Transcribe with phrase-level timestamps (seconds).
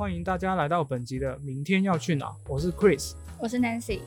[0.00, 4.00] 欢迎大家来到本集的《明天要去哪》，我是 Chris，我是 Nancy。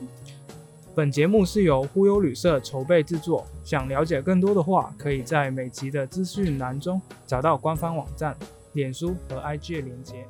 [0.92, 3.46] 本节目是由忽悠旅社筹备制作。
[3.64, 8.36] 想了解更多的话，可以在每集的资讯栏中找到官方网站、
[8.72, 10.26] 脸书和 IG 的连接。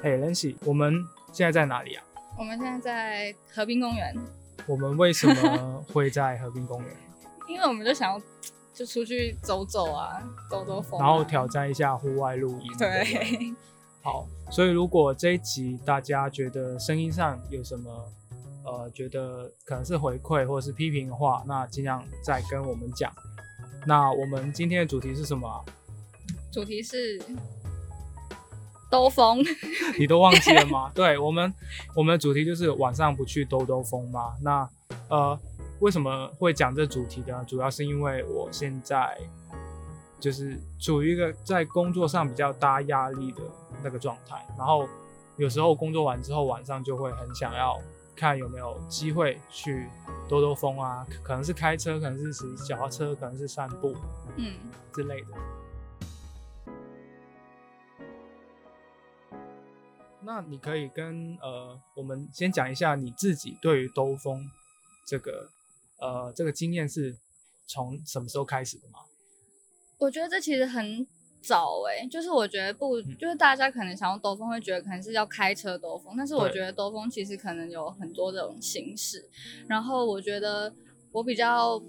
[0.00, 0.94] 嘿，Nancy，我们
[1.32, 2.02] 现在在哪里啊？
[2.38, 4.16] 我们现在在河滨公园。
[4.66, 6.96] 我们为什么会在和平公园？
[7.48, 8.20] 因为我们就想要
[8.74, 10.20] 就出去走走啊，
[10.50, 12.66] 兜兜风，然后挑战一下户外露营。
[12.78, 13.54] 对，
[14.02, 18.12] 好，所以如果这一集大家觉得声音上有什么
[18.64, 23.12] 呃，觉得可能是回馈或者是批评的话，那尽量再跟我们讲。
[23.86, 25.64] 那我们今天的主题是什么？
[26.52, 27.22] 主题是。
[28.96, 29.44] 兜风，
[30.00, 30.90] 你都忘记了吗？
[30.96, 31.52] 对我们，
[31.94, 34.34] 我们的主题就是晚上不去兜兜风吗？
[34.40, 34.66] 那
[35.10, 35.38] 呃，
[35.80, 37.44] 为什么会讲这主题呢？
[37.46, 39.18] 主要是因为我现在
[40.18, 43.42] 就是处于一个在工作上比较大压力的
[43.84, 44.88] 那个状态，然后
[45.36, 47.78] 有时候工作完之后晚上就会很想要
[48.16, 49.86] 看有没有机会去
[50.26, 53.94] 兜兜风啊，可能是开车，可能是骑脚踏车，可能是散步，
[54.36, 54.54] 嗯
[54.94, 55.26] 之类的。
[60.26, 64.44] 那你可以跟呃，我们先讲一下你自己对于兜风
[65.06, 65.48] 这个
[65.98, 67.16] 呃这个经验是
[67.68, 68.98] 从什么时候开始的吗？
[69.98, 71.06] 我觉得这其实很
[71.40, 79.24] 早哎，就是我觉得不，就是大家可能想要兜风会觉得可能是要开车兜风，但是我觉得兜风其实可能有很多这种形式。
[79.68, 80.74] 然后我觉得
[81.12, 81.80] 我比较。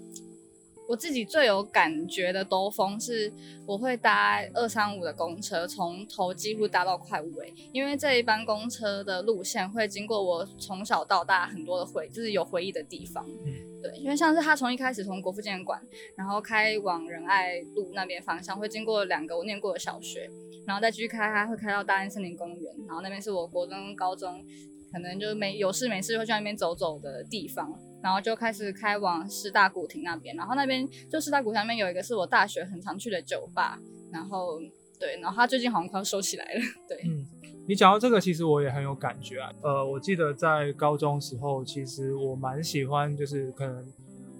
[0.88, 3.30] 我自己最有感觉的兜风是，
[3.66, 13.22] 我会搭二三五的公车，从头几乎搭到快尾，因为这一班公车的路线会经过我从小到大很多的回，就是有回忆的地方。
[13.44, 13.52] 嗯，
[13.82, 15.78] 对，因为像是它从一开始从国父纪念馆，
[16.16, 20.30] 然后开往仁爱路那边方向，会经过两个我念过的小学，
[20.66, 24.42] 然后再继续开，它会开到大安森林公园，然后那边是我国中、高中。
[24.90, 33.78] 可能就没有事没事会去那边走走的地方，然后就开始开往师大古亭那边，然后那边就师大古亭那边有一个是我大学很常去的酒吧，
[34.12, 34.60] 然后
[34.98, 36.60] 对，然后他最近好像快要收起来了。
[36.88, 37.26] 对，嗯，
[37.66, 39.52] 你讲到这个，其实我也很有感觉啊。
[39.62, 43.92] 呃，我记得在高中时候，其实我蛮喜欢，就是可能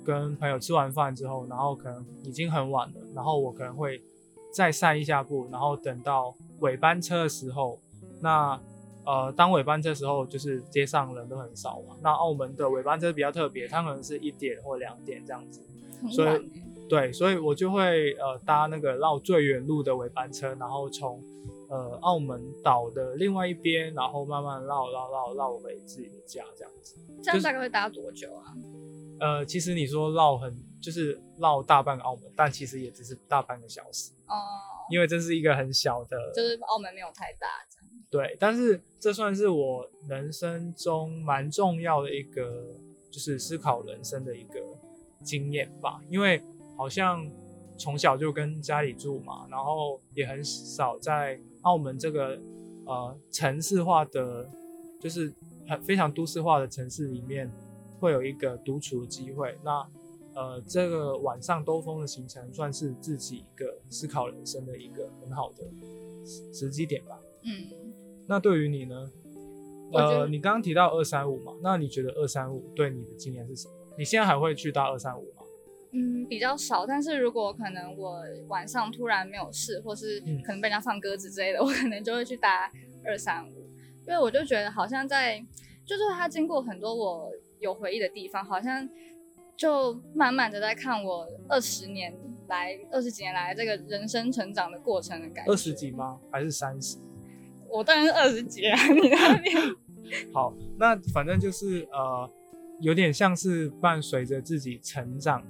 [0.04, 4.00] 跟朋友吃完饭之后，然后可能已经很晚了，然后我可能会
[4.52, 7.80] 再散一下步，然后等到尾班车的时候，
[8.20, 8.60] 那。
[9.08, 11.96] 呃，当尾班车时候，就是街上人都很少嘛。
[12.02, 15.62] 那澳门的尾班车比较特别，它可能是一点或两点这样子，
[16.10, 16.50] 所以
[16.90, 21.24] 对，所以我就会呃搭那个绕最远路的尾班车，然后从
[21.70, 26.94] 呃澳门岛的另外一边，然后慢慢绕绕绕绕回自己的家这样子。
[27.22, 28.52] 这样大概会搭多久啊？
[29.20, 34.34] 呃，其实你说绕很就是绕大半个澳门，但其实也只是大半个小时哦，
[34.90, 37.88] 因为这是一个很小的，就是澳门没有太大这样。
[38.10, 42.74] 对，但是这算是我人生中蛮重要的一个，
[43.10, 44.60] 就是思考人生的一个
[45.22, 46.00] 经验吧。
[46.08, 46.42] 因为
[46.76, 47.28] 好像
[47.76, 52.40] 从小就跟家里住嘛，然后也很少在澳门这个
[52.86, 54.48] 呃城市化的，
[55.00, 55.30] 就是
[55.68, 57.50] 很非常都市化的城市里面，
[58.00, 59.58] 会有一个独处的机会。
[59.62, 59.86] 那
[60.38, 65.64] 呃，这个晚上兜风的行程，算是自己一个思考人生的一个很好的
[66.52, 67.18] 时机点吧。
[67.42, 67.66] 嗯。
[68.28, 69.10] 那对于你呢？
[69.92, 73.74] 呃，你刚刚提到二三五嘛，那你觉得二三五对你的经验是什么？
[73.98, 75.42] 你现在还会去搭二三五吗？
[75.90, 76.86] 嗯，比较少。
[76.86, 82.70] 但是如果可能我晚上突然没有事，或是可能被人家放鸽子之类的， 我可能就会去搭
[83.04, 83.68] 二三五，
[84.06, 85.44] 因为我就觉得好像在，
[85.84, 88.86] 就是它经过很多我有回忆的地方，好像
[89.58, 92.14] 就慢慢的在看我二十年
[92.46, 95.52] 来、二十几年来这个人生成长的过程的感觉。
[95.52, 96.20] 二十几吗？
[96.30, 96.96] 还是三十？
[97.68, 99.56] 我当然是二十几啊，你那边。
[100.32, 102.30] 好，那反正就是呃，
[102.80, 105.44] 有点像是伴随着自己成长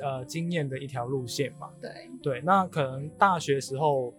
[0.00, 1.68] 呃经验的一条路线嘛。
[1.80, 1.90] 对
[2.22, 4.14] 对，那可能大学时候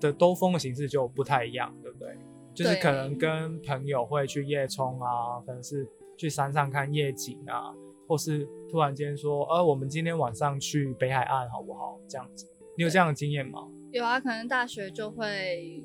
[0.00, 2.18] 的兜风的形式就不太一样，对不对？
[2.52, 7.72] 就是可能跟朋友会去夜冲啊，可能是去山上看夜景啊，
[8.06, 11.98] 或是突然间说，呃，我们今天晚上去北海岸好不好？
[12.08, 12.46] 这样子，
[12.76, 13.68] 你有这样的经验吗？
[13.90, 15.82] 有啊，可能大学就会。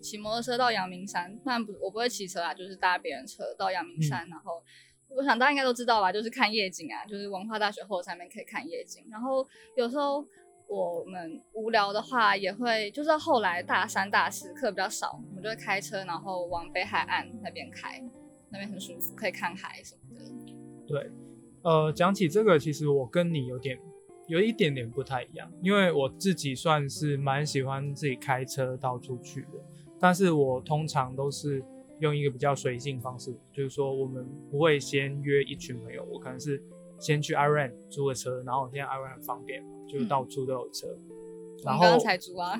[0.00, 4.24] 骑摩托车到阳明山，当然不，我不会骑车啊，就是搭别人车到阳明山。
[4.28, 4.62] 然后，
[5.08, 9.04] 我想大家应该都知道吧，就是看夜景啊，就是文化大学后山面可以看夜景。
[9.10, 9.44] 然后
[9.76, 10.24] 有时候
[10.68, 18.00] 我们无聊的话，也会就是后来大三、大四课比较少，我们就会开车，然后往北海岸那边开，
[18.50, 20.24] 那边很舒服，可以看海什么的。
[20.86, 21.10] 对，
[21.62, 23.78] 呃，讲起这个，其实我跟你有点
[24.26, 29.58] 有一点点不太一样，因为我自己算是蛮喜欢自己开车到处去的，
[29.98, 31.62] 但是我通常都是
[32.00, 36.62] 用一个比较随性方式，就是说我们不会先约一群朋友，我可能是
[36.98, 40.86] 先去 i r a n 租个车，然后现在 i r a n 很方便嘛，就是到处都有车。
[41.64, 42.52] 然后才租啊，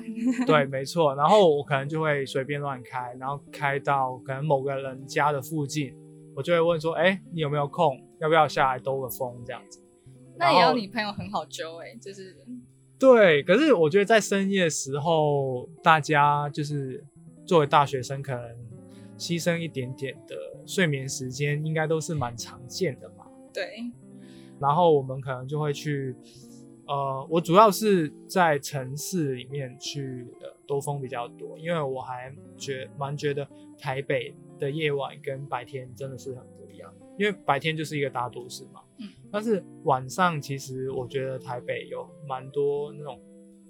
[0.45, 1.15] 对，没错。
[1.15, 5.95] 然后我可能就会随便乱开，然后开到可能某个人家的附近，
[6.39, 8.01] 我就会问说：“哎，你有没有空？
[8.21, 9.83] 要不要下来兜个风？”这样子。
[10.37, 12.33] 那也要你朋友很好揪哎，就是
[12.97, 13.43] 对。
[13.43, 17.03] 可是我觉得在深夜时候，大家就是
[17.45, 18.41] 作为大学生，可能
[19.17, 23.25] 牺牲一点点的睡眠时间，应该都是蛮常见的嘛。
[23.53, 23.69] 对。
[24.61, 26.15] 然后我们可能就会去。
[26.87, 33.47] 呃，我主要是在城市里面去的兜风比较多，因为我还觉蛮觉得
[33.77, 43.19] 台北的夜晚跟白天真的是很不一样，因为白天就是一个大都市嘛，嗯，但是晚上其实我觉得台北有蛮多那种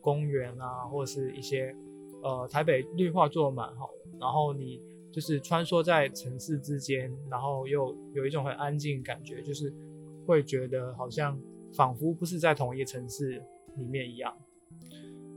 [0.01, 1.75] 公园啊，或者是一些
[2.23, 4.81] 呃台北绿化做的蛮好的，然后你
[5.11, 9.73] 就是穿梭在城市之间，然后又有一种很安静感觉，就是
[10.25, 11.39] 会觉得好像。
[11.71, 13.39] 仿佛不是在同一个城市
[13.75, 14.35] 里面一样。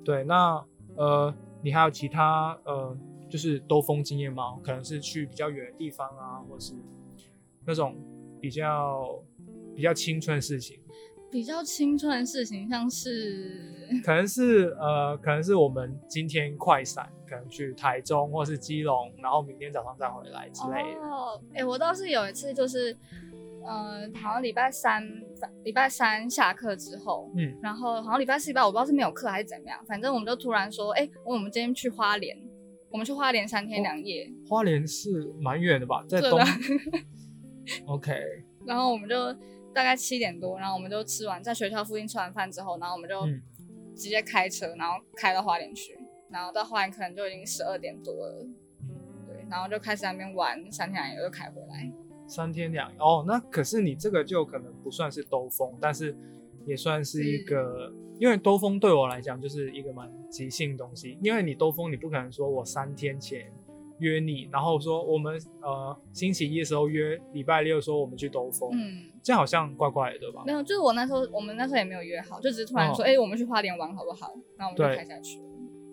[0.03, 0.65] 对，那
[0.97, 1.33] 呃，
[1.63, 2.97] 你还有其他呃，
[3.33, 4.59] 就是兜风经验嘛？
[4.63, 6.75] 可能是去比较远的地方啊，或是
[7.65, 7.97] 那种
[8.39, 9.19] 比较
[9.75, 10.79] 比较青春的事情。
[11.31, 21.01] 比较青春的事情，像是可能是呃，可能是我们今天快闪，可能去台中或是基隆，然后明天早上再回来之类的。
[21.01, 22.95] 哦，哎，我倒是有一次就是。
[23.65, 25.09] 嗯，好像礼拜三，
[25.63, 32.37] 礼拜三下课之后，嗯，然后好像礼拜四、礼拜五，我不知道是没有课还是怎么样，反正我们就突然说，哎，我们今天去花莲，
[32.93, 34.31] 我们去花莲三天两夜。
[34.47, 36.39] 花莲是蛮远的吧，在东。
[37.87, 38.15] OK。
[38.65, 39.33] 然后我们就
[39.73, 43.27] 大概七点多，然后我们就吃完，在学校附近吃完饭之后，然后我们就
[43.97, 45.99] 直接开车，然后开到花莲去，
[46.31, 48.47] 然后到花莲可能就已经十二点多了，
[49.27, 51.91] 对，然后就开始那边玩三天两夜，又开回来。
[52.29, 56.17] 三天两夜哦，那可是你这个就可能不算是兜风，但是
[56.65, 57.93] 也算是一个，
[58.23, 61.19] 因为兜风对我来讲就是一个蛮即兴的东西。
[61.21, 63.53] 因为你兜风，你不可能说我三天前
[63.99, 70.45] 约你，然后说我们呃星期一的时候约，礼拜六说我们去兜风，嗯，这样好像怪怪的，对吧？
[70.47, 74.33] 没有，就是我那时候我们那时候也没有约好，就只是突然说，哎，我们去花莲玩好不好？
[74.57, 75.43] 那我们就开下去。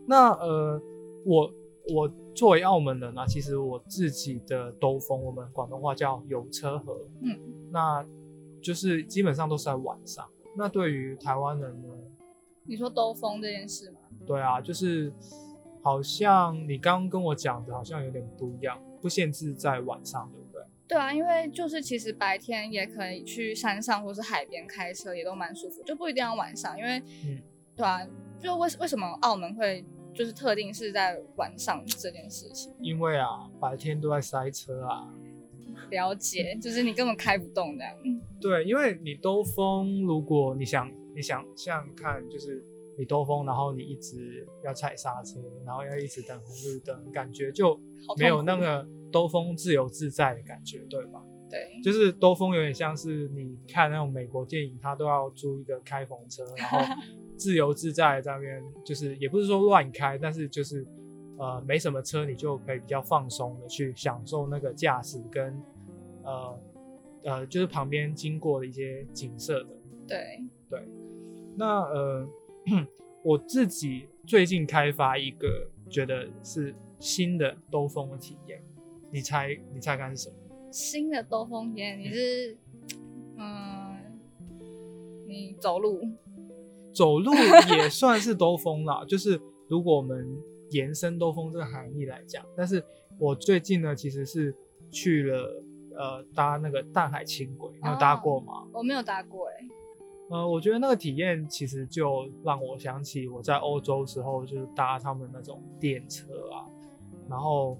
[0.07, 0.79] 那呃，
[1.25, 1.51] 我。
[1.91, 7.35] 我作为澳门人啊，其实我自己的兜风，我们广东话叫有车河，嗯，
[7.71, 8.05] 那
[8.61, 10.23] 就是基本上都是在晚上。
[10.55, 11.87] 那对于台湾人呢？
[12.69, 13.99] 你说兜风这件事吗？
[14.25, 15.11] 对啊，就是
[15.81, 20.61] 好像你刚刚跟我讲的，好像有点不一样，不限制在晚上，对不对？
[20.87, 27.41] 对啊，因为就是其实白天也可以去山上或是海边开车，也都蛮舒服，就不一定要晚上，因为，嗯，
[27.75, 28.07] 对啊，
[28.39, 29.83] 就为为什么澳门会？
[30.11, 35.07] 就是特定是在晚上这件事情，因为啊，白天都在塞车啊。
[35.91, 37.93] 了解，就是你根本开不动这样。
[38.41, 42.63] 对，因为你兜风，如果你想你想想看，就是
[42.97, 47.77] 你兜风，然后你一直要踩刹车，然后要一直等红绿灯，感觉就
[48.17, 51.21] 没有那个兜风自由自在的感觉，对吧？
[51.49, 56.79] 对，就是兜风有点像是你看那种美国电影，他都要租一个开篷车，然后。
[57.39, 60.85] 自由自在在那边，就是也不是说乱开，但是就是
[61.37, 65.57] 呃没什么车，你就可以比较放松的去享受那个驾驶跟
[66.25, 66.59] 呃
[67.23, 69.69] 呃就是旁边经过的一些景色的。
[70.09, 70.87] 对对，
[71.55, 72.27] 那呃
[73.23, 78.61] 我自己最近开发一个觉得是新的兜风的体验，
[79.11, 80.35] 你猜你猜看是什么？
[80.71, 82.57] 新的兜风体验，你是
[83.37, 83.95] 嗯
[85.27, 86.01] 你走路。
[86.91, 87.31] 走路
[87.77, 90.27] 也算是兜风啦，就是如果我们
[90.71, 92.83] 延伸兜风这个含义来讲，但是
[93.17, 94.53] 我最近呢其实是
[94.91, 95.63] 去了
[95.95, 98.67] 呃搭那个淡海轻轨，你有搭过吗？
[98.73, 99.67] 我没有搭过哎。
[100.29, 106.65] 呃，我觉得那个体验其实就让我想起我在欧洲时候就是搭他们那种电车啊，
[107.29, 107.77] 然后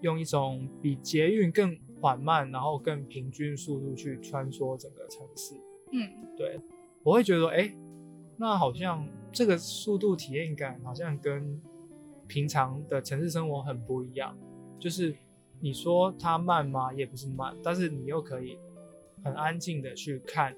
[0.00, 5.54] 用一种比捷运更缓慢，然后更平均速度去穿梭整个城市。
[5.92, 6.60] 嗯，对，
[7.02, 7.72] 我会觉得哎。
[8.38, 11.60] 那好像这个速度体验感好像跟
[12.26, 14.36] 平常的城市生活很不一样，
[14.80, 15.14] 就是
[15.60, 16.92] 你说它慢吗？
[16.92, 18.58] 也不是慢，但是你又可以
[19.22, 20.56] 很安静的去看，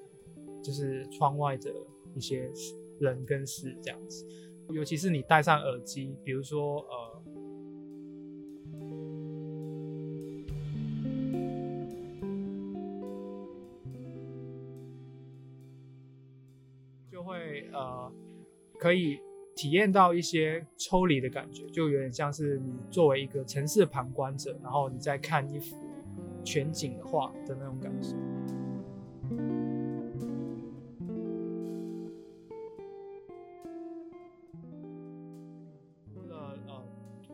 [0.64, 1.70] 就是窗外的
[2.14, 2.50] 一些
[2.98, 4.26] 人跟事这样子，
[4.70, 7.22] 尤其是你戴上耳机，比如说呃，
[17.12, 18.10] 就会呃，
[18.78, 19.18] 可以
[19.54, 25.76] 体验到一些抽离的感觉，就有点像是你作为一个城市旁观者，然后你在看一幅
[26.42, 28.16] 全景的画的那种感受。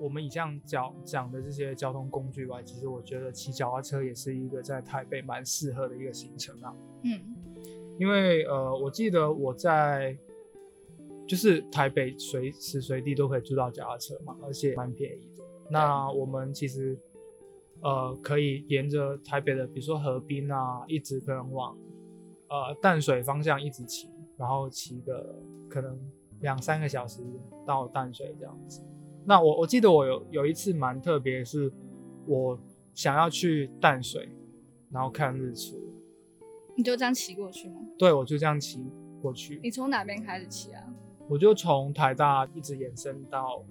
[0.01, 6.75] 我们以上讲讲的这些交通工具外，其实我觉得骑脚踏车也是一个在台北蛮适合的一个行程啊。
[7.03, 7.21] 嗯，
[7.99, 10.17] 因为呃，我记得我在
[11.29, 15.45] 就是台北随时随地都可以租到脚踏车嘛，而且蛮便宜的。
[15.69, 16.99] 那我们其实
[17.83, 21.77] 呃可以沿着台北的，比如说河滨啊，一直可能往
[22.49, 25.39] 呃淡水方向一直骑，然后骑个
[25.69, 25.97] 可能
[26.41, 27.23] 两三个小时
[27.67, 28.83] 到淡水这样子。
[29.31, 31.73] 那我我记得我有有一次蛮特别，是
[32.27, 32.59] 我
[32.95, 34.29] 想要去淡水，
[34.91, 35.79] 然后看日出。
[36.77, 37.77] 你就这样骑过去吗？
[37.97, 38.85] 对，我就这样骑
[39.23, 39.61] 过去。
[39.63, 40.83] 你从哪边开始骑啊？
[41.29, 43.63] 我就从台大一直延伸到，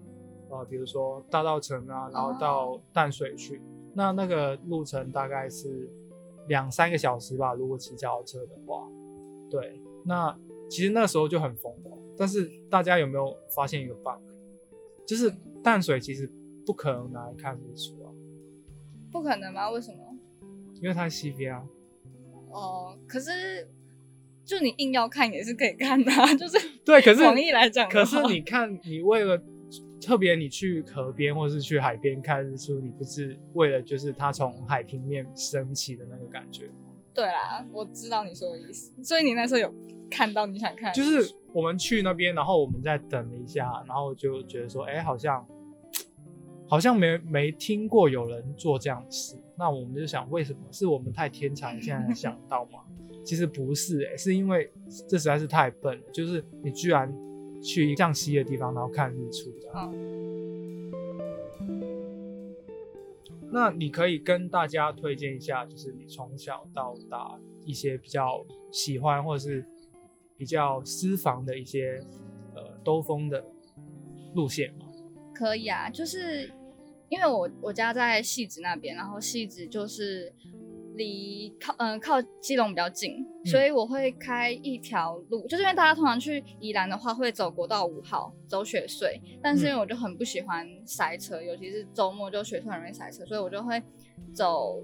[0.50, 3.62] 呃，比如说大道城啊，然后到淡水去。
[3.94, 5.92] 那那个路程大概是
[6.48, 8.88] 两三个小时吧，如果骑脚踏车的话。
[9.50, 10.34] 对，那
[10.70, 12.00] 其实那时候就很疯狂。
[12.18, 14.24] 但是大家有没有发现一个 bug？
[15.06, 16.30] 就是淡水其实
[16.66, 18.12] 不可能拿来看日出啊。
[19.12, 19.70] 不可能吗？
[19.72, 19.98] 为什么？
[20.82, 21.64] 因为它西边啊。
[22.52, 23.68] 哦，可是
[24.44, 27.02] 就你硬要看也是可以看的， 就是对。
[27.02, 29.42] 可是广义来讲，可是你看，你为了
[30.02, 36.74] 特别你去河边或是去海边看日出，你不是为了就是它从海平面升起的那个感觉吗？
[37.14, 38.92] 对啦，我知道你说的意思。
[39.04, 39.74] 所以你那时候有
[40.10, 45.46] 看到你想看，就是我们去那边，然后我们再等了一下，然后就觉得说，哎，好像
[46.68, 49.36] 好像没没听过有人做这样的事。
[49.58, 52.80] 那我们就想，为什么是我们太天才，现在才想到吗？
[53.26, 54.72] 其实不是，哎，是因为
[55.08, 56.04] 这实在是太笨了。
[56.12, 57.14] 就是你居然
[57.62, 59.90] 去这样西的地方，然后看日出的。
[63.52, 69.66] 那你可以跟大家推荐一下，就是你从小到大一些比较喜欢或者是
[70.40, 72.02] 比较私房的一些
[72.56, 73.46] 呃兜风的
[74.34, 74.88] 路线吗？
[75.36, 76.52] 可以啊，就是。
[77.12, 80.32] 因为我我家在戏子那边，然后戏子就是
[80.94, 93.82] 离靠嗯靠基隆比较近，所以我会开一条路，就是因为大家通常去宜兰的话会走国道五号走雪隧，但是因为我就很不喜欢塞车，尤其是周末就雪隧很容易塞车，所以我就会
[94.32, 94.80] 走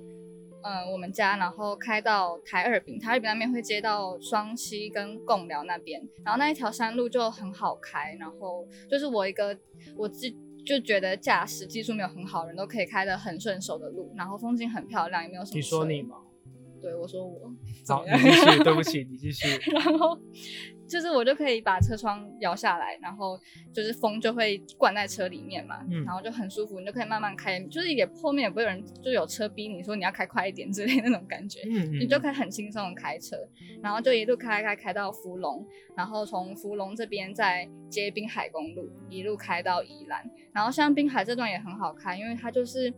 [0.66, 9.58] 嗯我们家，然后开到台二丙，台二丙那边会接到双溪跟贡寮那边，然后那一条山路就很好开，然后就是我一个
[9.96, 10.34] 我自。
[10.66, 15.56] 就觉得驾驶技术没有很好的人都可以开得很顺手的路，然后风景很漂亮，也没有什么。
[15.58, 16.16] 你说你吗？
[16.82, 17.54] 对，我说我。
[17.88, 18.64] 好， 你继续。
[18.64, 19.48] 对不起，你继续。
[19.72, 20.20] 然后。
[20.88, 23.40] 就是我就可以把车窗摇下来，然后
[23.74, 31.62] 就是风就会灌在车里面嘛，然后就很舒服，你就可以慢慢开，就是也后面也不会有人就有车逼你说你要开快一点之类那种感觉，
[32.00, 33.36] 你就可以很轻松的开车，
[33.82, 35.66] 然后就一路开开开到福隆，
[35.96, 42.94] 然后从福隆这边再接滨海公路一路开到宜兰，然后像滨海这段也很好开，因为它就是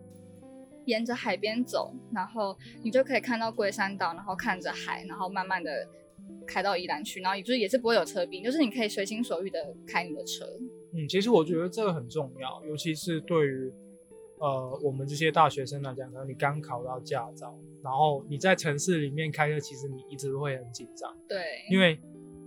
[0.86, 5.88] 沿着海边走，然后你就可以看到龟山岛，然后看着海，然后慢慢的。
[6.46, 10.46] 开到宜兰去，然后也就是也是不会有车兵，就是你可以随心所欲的开你的车。
[10.94, 13.72] 嗯，其实我觉得这个很重要，尤其是对于
[14.40, 17.54] 呃我们这些大学生来讲，可能你刚考到驾照，
[17.84, 21.14] 然后你在城市里面开车，其实你一直会很紧张。
[21.28, 22.00] 对，因为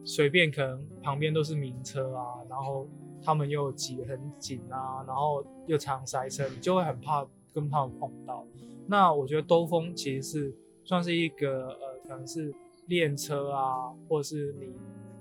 [0.02, 2.88] 随便可能旁边都是名车啊，然后
[3.22, 8.46] 他们又挤得很紧啊，然后又常塞车，你就会很怕跟他们碰到。
[8.86, 12.54] 那我觉得兜风其实是算是一个呃，可能是。
[12.90, 14.66] 练车啊，或是你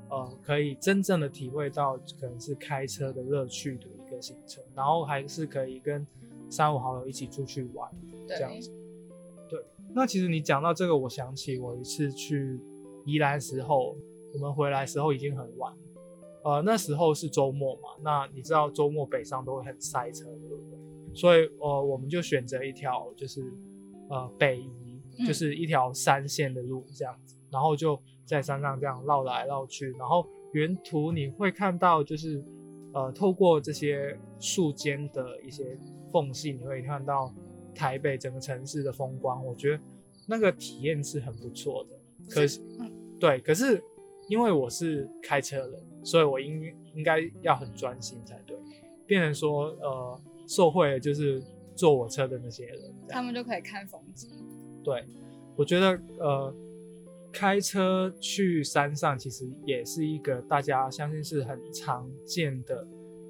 [0.09, 6.05] 呃可以真正的体会到可能是开车的乐趣的一个行程，然后还是可以跟
[6.49, 7.89] 三五好友一起出去玩
[8.27, 8.71] 这样子。
[9.47, 12.59] 对，那其实你讲到这个，我想起我一次去
[13.05, 13.95] 宜兰时候，
[14.33, 15.71] 我们回来时候已经很晚，
[16.43, 20.79] 呃那时候是周末嘛，那你知道周末北上都会很塞车，对不对？
[21.13, 23.41] 所以呃我们就选择一条就是
[24.09, 27.35] 呃北宜，就是一条山线的路这样子。
[27.51, 32.43] 然后就在山上这样绕来绕去，然后沿途你会看到，就是
[32.93, 35.77] 呃，透过这些树间的一些
[36.11, 37.33] 缝隙，你会看到
[37.73, 39.45] 台北整个城市的风光。
[39.45, 39.83] 我觉得
[40.27, 41.89] 那个体验是很不错的。
[42.29, 42.61] 可是，
[43.19, 43.83] 对，可是
[44.27, 48.57] 因为我是开车人，所以我应应该要很专心才对。
[49.05, 51.43] 变成说，呃，受贿的就是
[51.75, 54.29] 坐我车的那些人，他们就可以看风景。
[54.83, 55.03] 对，
[55.55, 56.53] 我觉得，呃。
[57.39, 62.85] 开车去山上，其实也是一个大家相信是很常见的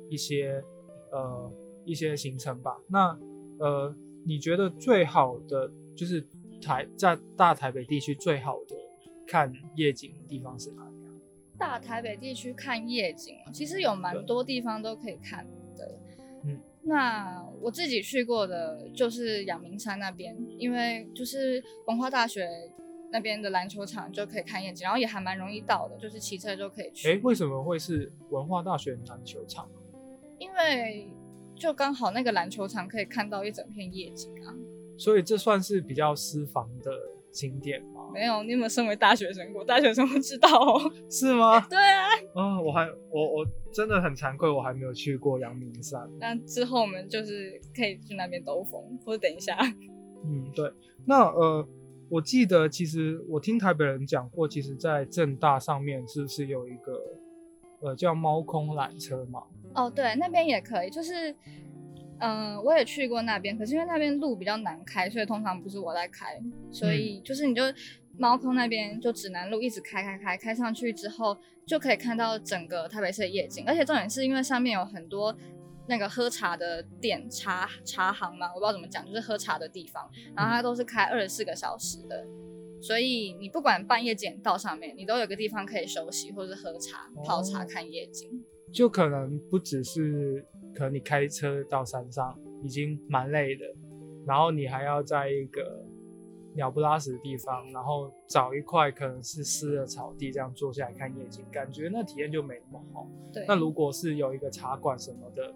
[0.09, 0.63] 一些
[1.11, 1.53] 呃
[1.85, 2.75] 一些行程吧。
[2.87, 3.15] 那
[3.59, 6.25] 呃，你觉得最好的就是
[6.59, 8.75] 台在大台北地区最好的
[9.27, 11.13] 看夜景的地方是哪里啊？
[11.59, 15.45] 大台北地区看夜景，其实有蛮多地方都可以看
[15.77, 15.99] 的。
[16.45, 22.49] 嗯，那我自己去过的就是阳明山那边，因为就是文化大学
[23.11, 27.07] 那边的篮球场就可以看夜景，然后也还蛮容易到的，就是骑车就可以去。
[27.07, 29.69] 诶，为什么会是文化大学篮球场？
[30.37, 31.11] 因为
[31.55, 34.53] 就刚好那个篮球场可以看到一整片夜景啊。
[34.97, 36.91] 所以这算是比较私房的
[37.31, 38.09] 景点吗？
[38.13, 39.63] 没有，你有没有身为大学生过？
[39.63, 40.91] 大学生不知道哦。
[41.09, 41.59] 是吗？
[41.69, 46.01] 对啊，啊、我还我我真的很惭愧，我还没有去过阳明山。
[46.19, 49.57] 那之后我们就是可以去那边兜风，或者等一下。
[50.25, 50.69] 嗯，对。
[51.05, 51.65] 那呃，
[52.09, 56.99] 我记得其实我听台北人讲过，其实在正大上面是不是有一个
[57.81, 59.43] 呃叫猫空缆车嘛？
[59.75, 61.35] 哦，对，那边也可以，就是，
[62.17, 67.61] 嗯、我也去过那边，可是因为那边路比较难开，所以通常不是我在开，所以就是你就
[68.17, 75.35] 猫空那边就指南路一直开开开开上去之后，就可以看到整个台北市的夜景，而且重点是因为上面有很多。
[75.89, 82.25] 那个喝茶的店茶茶行嘛，我不知道怎么讲，就是喝茶的地方，然后它都是开二十四个小时的，
[82.79, 88.29] 所以你不管半夜几点到上面，你都有个地方可以休息或者是喝茶、泡茶、哦看夜景。
[88.71, 93.65] 就可能不只是可能你开车到山上已经蛮累的，
[94.27, 95.83] 然后你还要在一个
[96.53, 103.07] 鸟不拉屎的地方，然后找一块可能是湿的草地，这样坐下来看夜景，感觉那体验就没那么好。
[103.33, 105.51] 对，那如果是有一个茶馆什么的，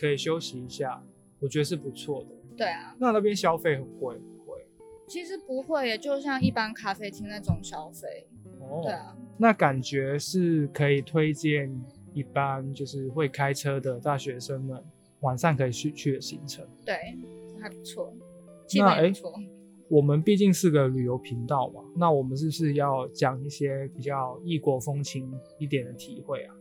[0.00, 1.04] 可以休息一下，
[1.40, 2.30] 我觉得是不错的。
[2.56, 4.66] 对啊，那那边消费很贵，不会？
[5.06, 8.26] 其实不会耶，就像一般咖啡厅那种消费。
[8.60, 11.70] 哦，对啊，那感觉是可以推荐
[12.14, 14.82] 一般就是会开车的大学生们
[15.20, 16.66] 晚上可以去去的行程。
[16.86, 16.96] 对，
[17.60, 18.14] 还不错，
[18.66, 19.34] 气氛不错。
[19.88, 26.54] 我们毕竟是个旅游频道嘛，那我们是不是要讲一些比较异国风情一点的体会啊？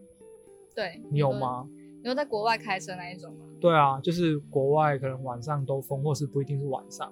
[0.75, 1.31] 对，你有？
[1.31, 1.69] 吗？
[2.01, 3.45] 你有在国外开车那一种吗？
[3.59, 7.11] 对啊，就是国外可能晚上兜风，或是不一定是晚上。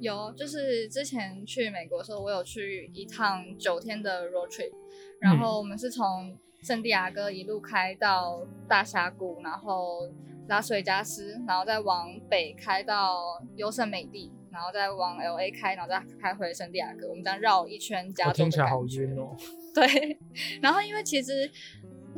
[0.00, 4.72] 有，就是之前去美国的时候，我有去一趟九天的 road trip，
[5.20, 10.08] 然后我们是从圣地亚哥一路开到大峡谷，然后
[10.46, 18.84] 拉斯维加斯，然后再往北开到优胜美地，然后再往 L A 开，然后再开回圣地亚哥，我们这样绕一圈加听起来好。
[18.86, 19.36] 晕哦。
[19.74, 20.18] 对，
[20.62, 21.50] 然后因为其实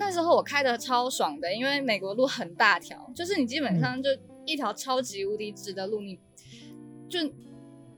[0.01, 4.09] 那时候我开的超爽的，因为美国路很大条，就是你基本嗯上就
[4.47, 6.19] 一条超级无敌直的路，你
[7.07, 7.21] 就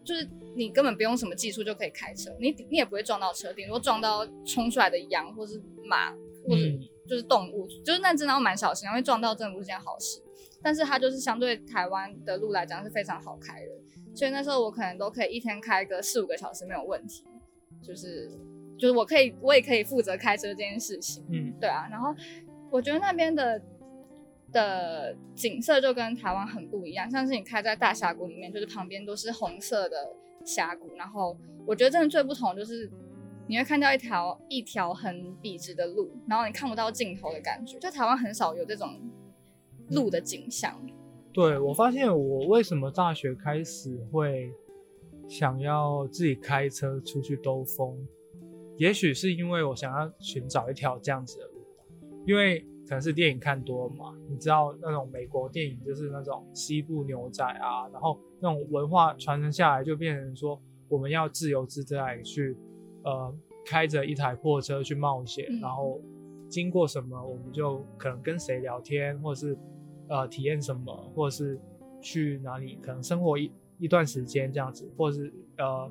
[0.02, 10.20] 就是你根本不用什么技术就可以开车，你你也不会撞到车，顶多撞到冲出来的羊或是马或者嗯就是动物，就是那真的要蛮小心，因为撞到真的不是件好事。
[10.60, 13.70] 但是它就是相对台湾的路来讲是非常好开的，
[14.14, 17.24] 所以那时候我可能都可以一天开个四五个小时没有问题，
[17.80, 18.30] 就是
[18.82, 21.86] 就是我可以我也可以负责开车这件事情，嗯，对啊。
[21.88, 22.12] 然后
[22.68, 23.62] 我觉得那边的
[24.50, 29.96] 的景色就跟台湾很不一样，像是你开在大峡谷里面，就是旁边都是红色的
[30.44, 32.90] 峡谷，然后我觉得真的最不同就是。
[33.48, 37.76] 你会看到一条一条很笔直的路，然后你看不到尽头的感觉。
[37.80, 38.88] 就台湾很少有这种
[39.90, 40.80] 路的景象。
[41.32, 44.48] 对我发现我为什么大学开始会
[45.28, 47.98] 想要自己开车出去兜风，
[48.82, 51.64] 也许是因为我想要寻找一条这样子的路，
[52.26, 62.56] 因为可能是电影看多了嘛，你知道那种美国电影就是那种西部牛仔啊，然后那种文化传承下来，就变成说我们要自由自在去，
[63.04, 63.32] 呃，
[63.64, 65.60] 开着一台破车去冒险，嗯。
[65.60, 66.00] 然后
[66.48, 69.56] 经过什么我们就可能跟谁聊天，或者是
[70.08, 71.56] 呃体验什么，或者是
[72.00, 75.88] 去哪里可能生活一一段时间这样子，或者是呃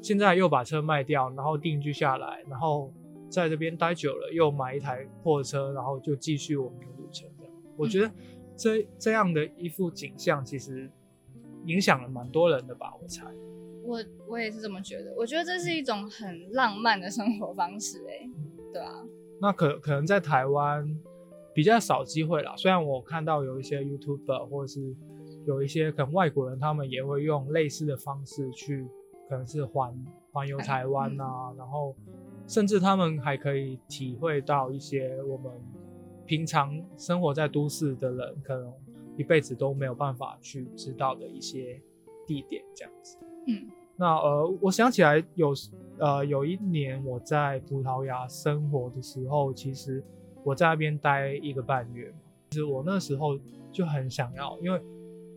[0.00, 2.92] 现在又把车卖掉，然后定居下来，然后
[3.28, 7.28] 在这边待久了，又买一台破车，然后就继续我们的旅程。
[7.38, 8.10] 这样，我觉得
[8.56, 10.90] 这这样的一幅景象，其实
[11.66, 13.24] 影响了蛮多人的吧，我猜。
[13.84, 18.30] 我我也是这么觉得，我觉得这是一种很浪漫的生活方式、欸，
[18.70, 18.92] 对啊，
[19.40, 20.86] 那可可能在台湾
[21.54, 22.54] 比较少机会啦。
[22.56, 24.94] 虽然我看到有一些 YouTuber 或者是
[25.46, 28.86] 有一些可能外国人，他们也会用类似的方式去，
[29.28, 29.94] 可能是环
[30.32, 31.94] 环游台湾啊，然后
[32.46, 35.52] 甚至他们还可以体会到一些我们
[36.24, 38.72] 平常生活在都市的人可能
[39.16, 41.80] 一辈子都没有办法去知道的一些
[42.26, 43.18] 地点，这样子。
[43.46, 45.52] 嗯，那呃，我想起来有
[45.98, 50.02] 呃有一年我在葡萄牙生活的时候，其实
[50.44, 52.18] 我在那边待一个半月嘛。
[52.50, 53.38] 其实我那时候
[53.70, 54.80] 就很想要，因为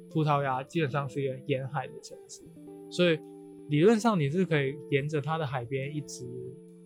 [0.10, 2.42] 葡萄牙基本上是一个沿海的城市，
[2.90, 3.20] 所以
[3.72, 6.26] 理论上你是可以沿着它的海边一直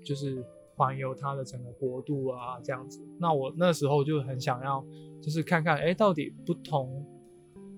[0.03, 0.41] 就是
[0.75, 3.05] 环游它的整个国度啊这样子。
[3.19, 4.85] 那我那时候就很想要，
[5.21, 7.05] 就是看看哎，到底不同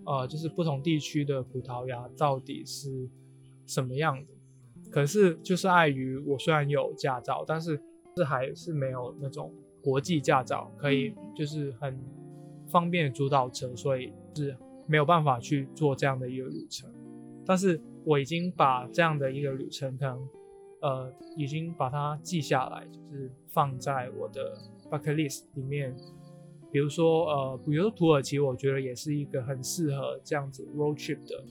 [0.05, 3.09] 呃就是不同地区的葡萄牙到底是
[3.65, 4.33] 什么样的。
[4.91, 7.81] 可是就是碍于我虽然有驾照，但是
[8.15, 11.97] 是还是没有那种国际驾照可以就是很。
[12.69, 14.53] 方便主导车，所以是
[14.87, 16.91] 没有办法去做这样的一个旅程。
[17.45, 20.29] 但是我已经把这样的一个旅程，可能
[20.81, 24.57] 呃已经把它记下来，就是放在我的
[24.89, 25.93] bucket list 里面。
[26.71, 31.43] 比如说呃，比如说土耳其，我觉得也是一个很适合这样子 road trip 的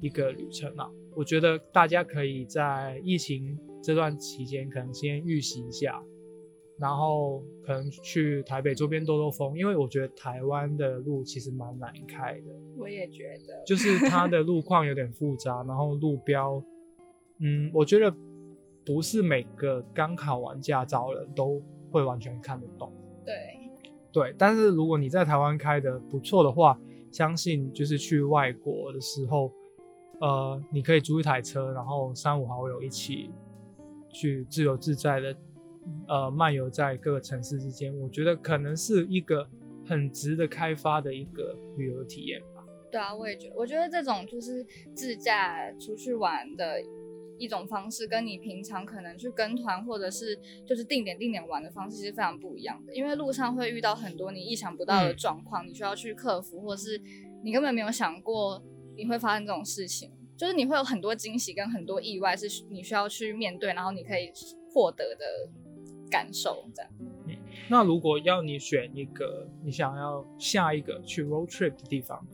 [0.00, 0.90] 一个旅程啊。
[1.14, 6.02] 我觉得大家可以在疫情这段期间，可能先预习一下。
[6.78, 12.46] 然后可能去台北周边兜兜风，因为我觉得台湾的路其实蛮难开的。
[12.76, 16.62] 我也觉得，就是它的路况有点复杂， 然后路标，
[17.38, 18.14] 嗯，我觉得
[18.84, 22.92] 不是每个刚考完驾照人都会完全看得懂。
[23.24, 23.34] 对，
[24.12, 26.78] 对，但是如果你在台湾开的不错的话，
[27.10, 29.50] 相信就是去外国的时候，
[30.20, 33.30] 呃，你可以租一台车，然后三五好友一起
[34.12, 35.34] 去自由自在的。
[36.08, 39.48] 呃，漫游在各个城市之间，我觉得可能是一个
[39.84, 42.64] 很值得开发的一个旅游体验吧。
[42.90, 46.80] 对啊，我也觉得，我觉得这种就是自驾出去玩的
[47.38, 52.94] 一种方式，跟你平常可能去跟团或者是就是定点定点玩的方式是非常不一样的。
[52.94, 57.00] 因为路上会遇到很多你意想不到的状况，你需要去克服，或者是
[57.42, 58.62] 你根本没有想过
[58.96, 64.32] 你会发生这种事情，就是你会有很多惊喜跟很多意外是你需要去面对，然后你可以
[64.72, 65.24] 获得的。
[66.10, 66.90] 感受这样。
[67.26, 67.36] 嗯，
[67.68, 72.26] 那如果要你选一个你想要下一个去 road trip 的地方，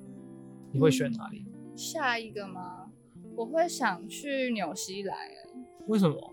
[0.72, 1.44] 你会选哪里？
[1.76, 2.90] 下一个吗？
[3.35, 5.16] 我会想去纽西兰。
[5.87, 6.32] 为什么？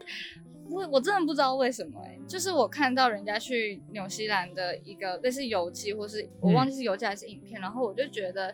[0.69, 8.53] 我我真的不知道为什么哎，就是我看到人家去纽西兰的一个类似游记，或是我忘记是游记还是影片，然后我就觉得，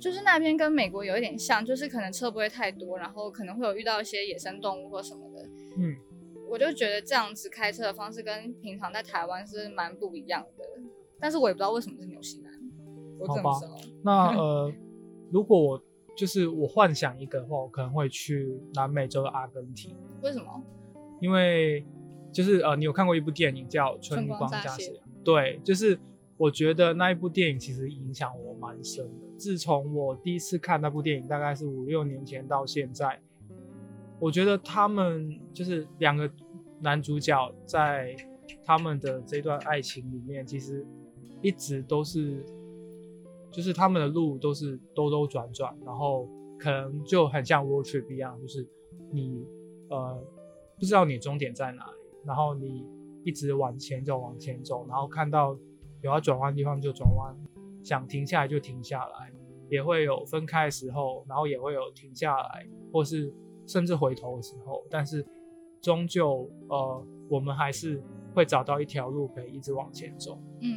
[0.00, 5.46] 就是那边跟美国有一点像，就是可能车不会太多，然后可能会有遇到一些野生动物或什么的。
[5.76, 5.94] 嗯。
[6.48, 10.64] 我就觉得这样子开车的方式跟平常在台湾是蛮不一样的，
[11.20, 12.52] 但是我也不知道为什么是纽西兰。
[13.26, 13.50] 好吧，
[14.04, 14.72] 那呃，
[15.32, 15.82] 如果我
[16.16, 19.96] 就是我幻想一个的话，我可能会去南美洲的阿根廷。
[20.22, 20.62] 为什么？
[21.20, 21.84] 因为
[22.30, 24.92] 就是呃，你有看过一部电影叫《春光乍泄》？
[25.24, 25.98] 对，就是
[26.36, 29.26] 我觉得那一部电影其实影响我蛮深的。
[29.38, 33.20] 自从我第一次看那部电影，大概是五六年前到现在。
[34.18, 36.30] 我觉得他们就是两个
[36.80, 38.16] 男主角在
[38.64, 40.86] 他们的这段爱情里面，其实
[41.42, 42.44] 一直都是，
[43.50, 48.66] 就是他们的路都是兜兜转转，然后可能就很像 road trip 一样，就是
[49.12, 49.46] 你
[49.90, 50.18] 呃
[50.78, 52.86] 不知道你终点在哪里，然后你
[53.22, 55.56] 一直往前走往前走，然后看到
[56.00, 57.36] 有要转弯的地方就转弯，
[57.82, 59.30] 想停下来就停下来，
[59.68, 63.30] 也会有分开的时候，然后也会有停下来或是。
[63.66, 65.24] 甚至回头的时候，但是
[65.80, 68.02] 终究呃，我们还是
[68.34, 70.38] 会找到一条路可以一直往前走。
[70.60, 70.68] 嗯，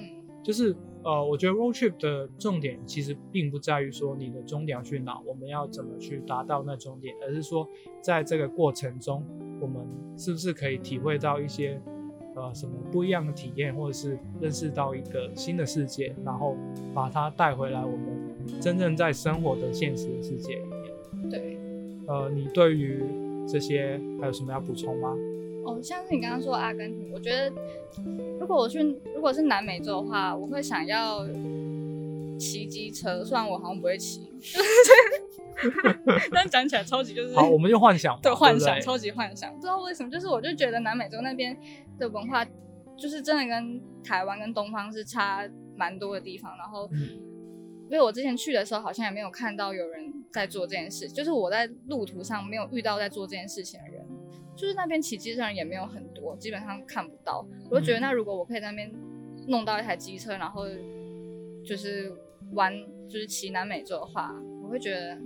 [0.44, 7.68] 就是呃，我觉得 road trip 的重点其实并不在于说你的终点要去哪，我们要怎么去达到那终点，而是说
[8.02, 9.24] 在这个过程中，
[9.62, 9.86] 我们
[10.18, 11.82] 是不是可以体会到一些
[12.36, 16.56] 呃什么不一样的体验，或者是认识到一个新的世界，然后
[16.94, 21.30] 把它带回来我们真正在生活的现实的世界里面。
[21.30, 21.59] 对。
[22.10, 23.04] 呃，你对于
[23.48, 25.16] 这些还有什么要补充吗？
[25.66, 27.52] 哦，像是你刚刚说阿根廷，我觉得
[28.40, 28.80] 如果我去，
[29.14, 31.28] 如果是南美洲的话，我会想要
[32.40, 34.32] 骑机车，虽然我好像不会骑，
[36.32, 41.56] 但讲起来超级就是好，我们就幻想，对，幻想，超级幻想，不知道为什么，就是我就觉得南美洲那边
[42.00, 42.44] 的文化，
[42.98, 46.90] 就是真的跟台湾跟东方是差蛮多的地方，然后。
[47.90, 54.06] 因为我之前去的时候，好像也没有看到有人在做这件事，就是我在路途上没有遇到在做这件事情的人，
[54.56, 57.44] 就是那边骑机车人也没有很多，基本上看不到。
[57.70, 58.92] 我就觉得，那如果我可以在那边
[59.48, 60.66] 弄到一台机车，然后
[61.66, 62.14] 就是
[62.54, 62.72] 玩，
[63.08, 64.32] 就是骑南美洲的话，
[64.64, 65.18] 我会觉得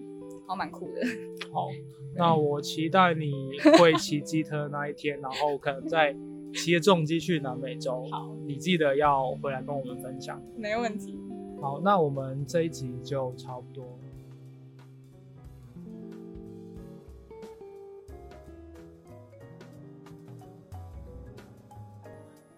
[0.48, 1.02] 好蛮酷的。
[1.52, 1.68] 好，
[2.16, 3.34] 那我期待你
[3.78, 6.16] 会骑机车那一天，然后可能在
[6.54, 8.08] 骑着重机去南美洲。
[8.10, 10.42] 好，你记得要回来跟我们分享。
[10.56, 11.20] 没问题。
[11.64, 13.86] 好，那我们这一集就差不多。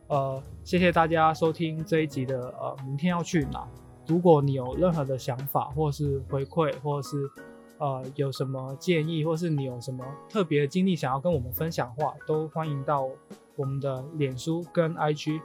[0.07, 3.67] 呃，谢谢大家收听这一集的呃，明天要去哪？
[4.07, 7.29] 如果你有任何的想法，或是回馈，或是
[7.77, 13.07] 呃有什么建议，或是你有什么特别的经历想要跟我们分享的话，都欢迎到
[13.55, 15.39] 我们的脸书跟 IG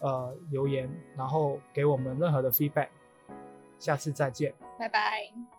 [0.00, 2.88] 呃留言，然后给我们任何的 feedback。
[3.78, 5.57] 下次再见，拜拜。